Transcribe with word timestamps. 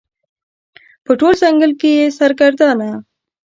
په 1.05 1.11
ټول 1.19 1.33
ځنګل 1.41 1.71
کې 1.79 1.89
یې 1.99 2.05
سرګردانه 2.19 2.89